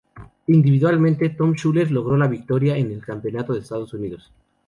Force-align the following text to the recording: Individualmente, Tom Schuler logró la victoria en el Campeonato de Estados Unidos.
Individualmente, 0.47 1.29
Tom 1.29 1.53
Schuler 1.55 1.91
logró 1.91 2.17
la 2.17 2.27
victoria 2.27 2.75
en 2.75 2.89
el 2.89 3.05
Campeonato 3.05 3.53
de 3.53 3.59
Estados 3.59 3.93
Unidos. 3.93 4.31